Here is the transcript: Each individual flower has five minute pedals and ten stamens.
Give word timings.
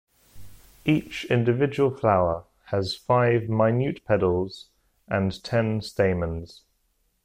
Each 0.83 1.25
individual 1.25 1.91
flower 1.91 2.45
has 2.71 2.95
five 2.95 3.47
minute 3.49 4.03
pedals 4.03 4.69
and 5.07 5.31
ten 5.43 5.79
stamens. 5.83 6.63